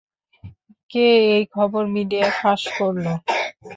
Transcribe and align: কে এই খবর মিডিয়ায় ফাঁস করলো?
কে 0.91 1.05
এই 1.35 1.43
খবর 1.55 1.83
মিডিয়ায় 1.95 2.33
ফাঁস 2.39 2.61
করলো? 2.77 3.11